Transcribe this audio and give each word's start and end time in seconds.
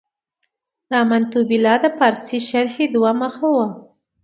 د 0.89 0.91
امنت 1.03 1.33
بالله 1.49 1.75
د 1.83 1.85
پارسي 1.99 2.39
شرحې 2.49 2.85
دوه 2.95 3.11
مخه 3.21 3.45
و. 3.55 3.57